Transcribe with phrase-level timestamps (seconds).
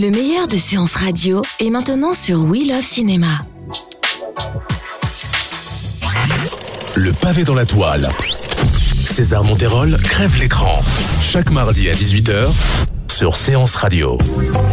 [0.00, 3.44] Le meilleur de séances radio est maintenant sur We Love Cinéma.
[6.94, 8.08] Le pavé dans la toile.
[8.94, 10.80] César Monterol crève l'écran.
[11.20, 12.48] Chaque mardi à 18h
[13.10, 14.16] sur Séance Radio.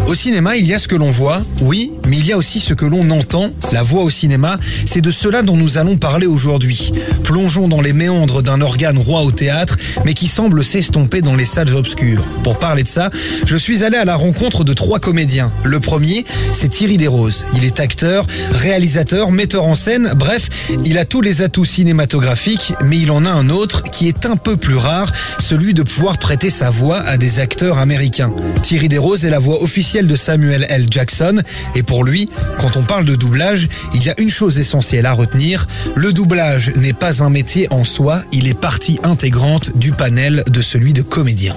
[0.08, 2.60] Au cinéma, il y a ce que l'on voit, oui, mais il y a aussi
[2.60, 3.52] ce que l'on entend.
[3.72, 6.92] La voix au cinéma, c'est de cela dont nous allons parler aujourd'hui.
[7.24, 11.46] Plongeons dans les méandres d'un organe roi au théâtre, mais qui semble s'estomper dans les
[11.46, 12.24] salles obscures.
[12.44, 13.10] Pour parler de ça,
[13.46, 15.52] je suis allé à la rencontre de trois comédiens.
[15.64, 17.46] Le premier, c'est Thierry Desroses.
[17.56, 20.50] Il est acteur, réalisateur, metteur en scène, bref,
[20.86, 24.36] il a tous les atouts cinématographiques, mais il en a un autre qui est un
[24.36, 28.34] peu plus rare, celui de pouvoir prêter sa voix à des acteurs américains.
[28.64, 30.88] Thierry Desroses est la voix officielle de Samuel L.
[30.90, 31.42] Jackson.
[31.76, 35.14] Et pour lui, quand on parle de doublage, il y a une chose essentielle à
[35.14, 35.68] retenir.
[35.96, 40.62] Le doublage n'est pas un métier en soi, il est partie intégrante du panel de
[40.62, 41.56] celui de comédien.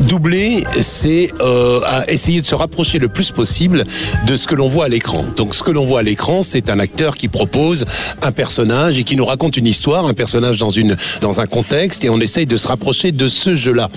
[0.00, 3.84] Doubler, c'est euh, essayer de se rapprocher le plus possible
[4.26, 5.24] de ce que l'on voit à l'écran.
[5.36, 7.84] Donc ce que l'on voit à l'écran, c'est un acteur qui propose
[8.22, 12.04] un personnage et qui nous raconte une histoire, un personnage dans une dans un contexte,
[12.04, 13.90] et on essaye de se rapprocher de ce jeu-là.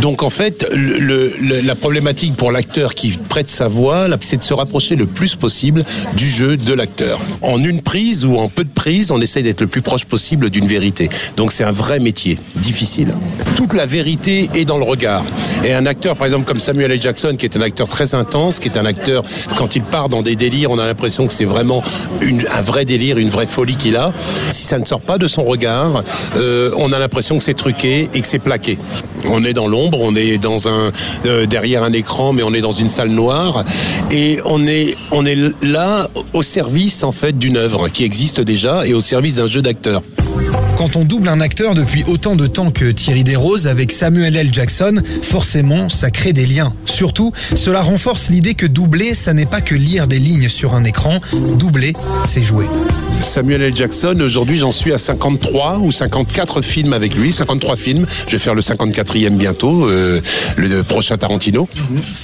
[0.00, 4.42] Donc en fait, le, le, la problématique pour l'acteur qui prête sa voix, c'est de
[4.42, 5.84] se rapprocher le plus possible
[6.16, 7.20] du jeu de l'acteur.
[7.42, 10.50] En une prise ou en peu de prises, on essaye d'être le plus proche possible
[10.50, 11.08] d'une vérité.
[11.36, 13.14] Donc c'est un vrai métier, difficile.
[13.56, 15.24] Toute la vérité est dans le regard.
[15.64, 17.00] Et un acteur, par exemple, comme Samuel L.
[17.00, 19.22] Jackson, qui est un acteur très intense, qui est un acteur,
[19.56, 21.82] quand il part dans des délires, on a l'impression que c'est vraiment
[22.22, 24.12] un vrai délire, une vraie folie qu'il a.
[24.50, 26.02] Si ça ne sort pas de son regard,
[26.36, 28.78] euh, on a l'impression que c'est truqué et que c'est plaqué.
[29.28, 30.90] On est dans l'ombre, on est dans un
[31.26, 33.64] euh, derrière un écran, mais on est dans une salle noire,
[34.10, 38.86] et on est on est là au service en fait d'une œuvre qui existe déjà
[38.86, 40.02] et au service d'un jeu d'acteurs.
[40.80, 44.48] Quand on double un acteur depuis autant de temps que Thierry Desroses avec Samuel L.
[44.50, 46.72] Jackson, forcément, ça crée des liens.
[46.86, 50.84] Surtout, cela renforce l'idée que doubler, ça n'est pas que lire des lignes sur un
[50.84, 51.20] écran.
[51.58, 51.92] Doubler,
[52.24, 52.64] c'est jouer.
[53.20, 53.76] Samuel L.
[53.76, 58.06] Jackson, aujourd'hui j'en suis à 53 ou 54 films avec lui, 53 films.
[58.26, 60.22] Je vais faire le 54e bientôt, euh,
[60.56, 61.68] le prochain Tarantino.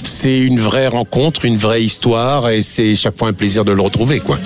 [0.03, 3.83] C'est une vraie rencontre, une vraie histoire et c'est chaque fois un plaisir de le
[3.83, 4.39] retrouver, quoi.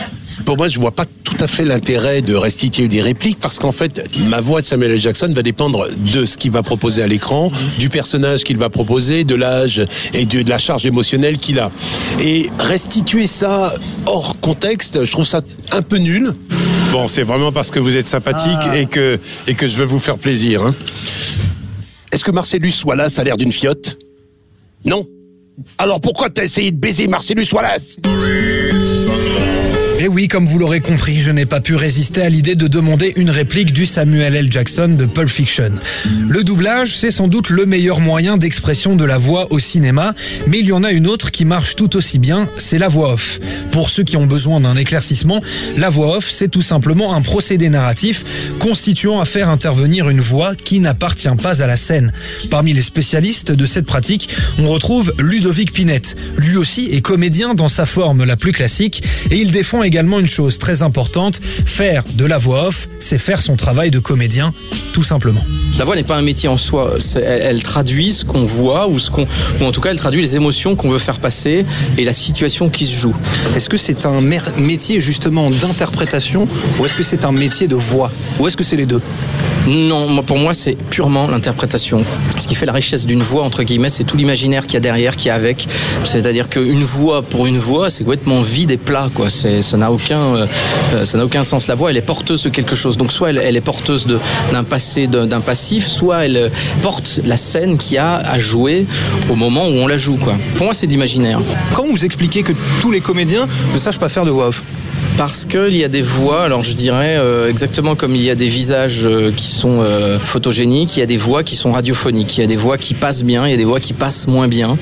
[0.43, 1.05] Pour moi, je vois pas
[1.41, 4.99] à fait l'intérêt de restituer des répliques parce qu'en fait, ma voix de Samuel L.
[4.99, 9.23] Jackson va dépendre de ce qu'il va proposer à l'écran, du personnage qu'il va proposer,
[9.23, 11.71] de l'âge et de, de la charge émotionnelle qu'il a.
[12.19, 13.73] Et restituer ça
[14.05, 15.41] hors contexte, je trouve ça
[15.71, 16.33] un peu nul.
[16.91, 19.99] Bon, c'est vraiment parce que vous êtes sympathique et, que, et que je veux vous
[19.99, 20.61] faire plaisir.
[20.63, 20.75] hein.
[22.11, 23.97] Est-ce que Marcellus Wallace a l'air d'une fiotte?
[24.85, 25.05] Non?
[25.77, 27.97] Alors pourquoi t'as essayé de baiser Marcellus Wallace?
[30.11, 33.29] Oui, comme vous l'aurez compris, je n'ai pas pu résister à l'idée de demander une
[33.29, 34.51] réplique du Samuel L.
[34.51, 35.71] Jackson de Pulp Fiction.
[36.27, 40.13] Le doublage, c'est sans doute le meilleur moyen d'expression de la voix au cinéma,
[40.47, 43.13] mais il y en a une autre qui marche tout aussi bien, c'est la voix
[43.13, 43.39] off.
[43.71, 45.41] Pour ceux qui ont besoin d'un éclaircissement,
[45.77, 48.25] la voix off, c'est tout simplement un procédé narratif
[48.59, 52.11] constituant à faire intervenir une voix qui n'appartient pas à la scène.
[52.49, 54.27] Parmi les spécialistes de cette pratique,
[54.59, 56.17] on retrouve Ludovic Pinette.
[56.35, 60.27] Lui aussi est comédien dans sa forme la plus classique et il défend également une
[60.27, 64.53] chose très importante, faire de la voix off, c'est faire son travail de comédien,
[64.93, 65.45] tout simplement.
[65.77, 66.93] La voix n'est pas un métier en soi.
[67.15, 69.25] Elle, elle traduit ce qu'on voit ou ce qu'on,
[69.59, 71.65] ou en tout cas, elle traduit les émotions qu'on veut faire passer
[71.97, 73.15] et la situation qui se joue.
[73.55, 76.47] Est-ce que c'est un mer- métier justement d'interprétation
[76.79, 78.11] ou est-ce que c'est un métier de voix?
[78.39, 79.01] Ou est-ce que c'est les deux?
[79.67, 82.03] Non, pour moi, c'est purement l'interprétation.
[82.39, 84.81] Ce qui fait la richesse d'une voix, entre guillemets, c'est tout l'imaginaire qu'il y a
[84.81, 85.67] derrière, qu'il y a avec.
[86.03, 89.29] C'est-à-dire qu'une voix pour une voix, c'est complètement vide et plat, quoi.
[89.29, 90.45] Ça n'a aucun, euh,
[90.95, 91.67] euh, ça n'a aucun sens.
[91.67, 92.97] La voix, elle est porteuse de quelque chose.
[92.97, 94.07] Donc, soit elle, elle est porteuse
[94.51, 96.49] d'un passé, d'un passif, soit elle euh,
[96.81, 98.85] porte la scène qu'il y a à jouer
[99.29, 100.35] au moment où on la joue, quoi.
[100.55, 101.39] Pour moi, c'est de l'imaginaire.
[101.73, 104.63] Comment vous expliquez que tous les comédiens ne sachent pas faire de voix off?
[105.17, 108.35] Parce qu'il y a des voix, alors je dirais euh, exactement comme il y a
[108.35, 112.37] des visages euh, qui sont euh, photogéniques, il y a des voix qui sont radiophoniques,
[112.37, 114.27] il y a des voix qui passent bien, il y a des voix qui passent
[114.27, 114.77] moins bien.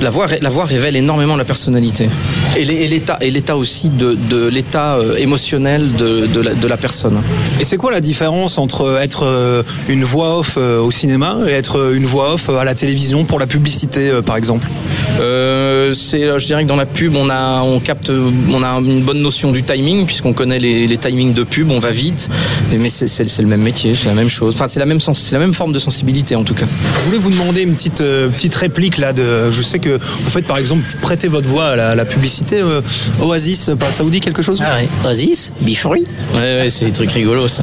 [0.00, 2.08] La voix, la voix révèle énormément la personnalité
[2.56, 6.54] et l'é- et l'état et l'état aussi de, de l'état euh, émotionnel de, de, la,
[6.54, 7.20] de la personne.
[7.60, 11.94] Et c'est quoi la différence entre être euh, une voix off au cinéma et être
[11.94, 14.68] une voix off à la télévision pour la publicité, par exemple?
[15.20, 19.02] Euh, c'est, je dirais que dans la pub, on a, on capte, on a une
[19.02, 22.28] bonne notion du timing puisqu'on connaît les, les timings de pub, on va vite.
[22.78, 24.54] Mais c'est, le même métier, c'est la même chose.
[24.54, 26.66] Enfin, c'est la même sens, c'est la même forme de sensibilité en tout cas.
[26.66, 29.12] Je voulais vous demander une petite, euh, petite réplique là.
[29.12, 32.04] De, je sais que vous faites par exemple prêter votre voix à la, à la
[32.04, 32.80] publicité euh,
[33.20, 33.68] Oasis.
[33.68, 34.62] euh, Ça vous dit quelque chose?
[34.64, 34.88] Ah ouais.
[35.04, 36.04] Oasis, Be Free.
[36.34, 37.62] Ouais, ouais, c'est des trucs rigolos ça.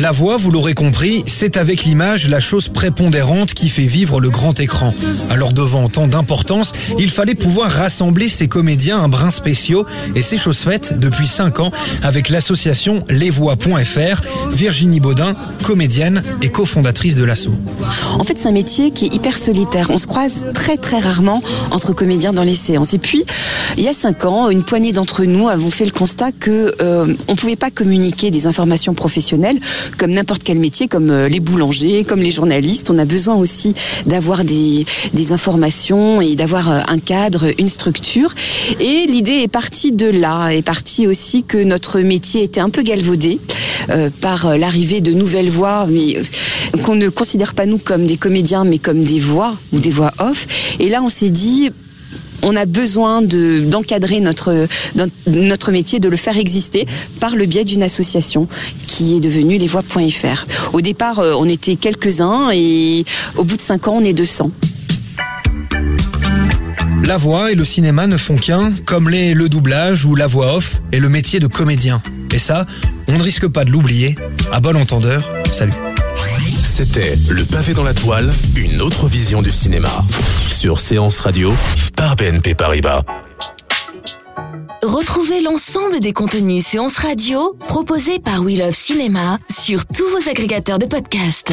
[0.00, 4.30] La voix, vous l'aurez compris, c'est avec l'image la chose prépondérante qui fait vivre le
[4.30, 4.94] grand écran.
[5.30, 10.36] Alors devant tant d'importance, il fallait pouvoir rassembler ces comédiens un brin spéciaux et c'est
[10.36, 11.70] chose faite depuis 5 ans
[12.02, 14.20] avec l'association lesvoix.fr,
[14.52, 17.50] Virginie Baudin, comédienne et cofondatrice de l'asso.
[18.18, 19.88] En fait, c'est un métier qui est hyper solitaire.
[19.90, 22.94] On se croise très très rarement entre comédiens dans les séances.
[22.94, 23.24] Et puis,
[23.76, 27.14] il y a cinq ans, une poignée d'entre nous avons fait le constat que euh,
[27.28, 29.58] on pouvait pas communiquer des informations professionnelles
[29.98, 32.90] comme n'importe quel métier, comme euh, les boulangers, comme les journalistes.
[32.90, 33.74] On a besoin aussi
[34.06, 34.84] d'avoir des,
[35.30, 38.34] informations et d'avoir euh, un cadre, une structure.
[38.80, 42.82] Et l'idée est partie de là, est partie aussi que notre métier était un peu
[42.82, 43.40] galvaudé
[43.90, 46.16] euh, par l'arrivée de nouvelles voix, mais
[46.84, 50.12] qu'on ne considère pas nous comme des comédiens, mais comme des voix ou des voix
[50.18, 50.46] off.
[50.80, 51.70] Et là, on s'est dit,
[52.42, 56.86] on a besoin de d'encadrer notre métier, de le faire exister
[57.20, 58.48] par le biais d'une association
[58.86, 60.46] qui est devenue lesvoix.fr.
[60.72, 63.04] Au départ, euh, on était quelques-uns et
[63.36, 64.50] au bout de cinq ans, on est 200.
[67.04, 70.56] La voix et le cinéma ne font qu'un, comme l'est le doublage ou la voix
[70.56, 72.02] off et le métier de comédien.
[72.32, 72.64] Et ça,
[73.08, 74.16] on ne risque pas de l'oublier.
[74.52, 75.74] À bon entendeur, salut.
[76.62, 79.90] C'était Le pavé dans la toile, une autre vision du cinéma.
[80.64, 81.52] Sur Séance Radio,
[81.94, 83.02] par BNP Paribas.
[84.82, 90.78] Retrouvez l'ensemble des contenus séances radio proposés par We Love Cinéma sur tous vos agrégateurs
[90.78, 91.52] de podcasts.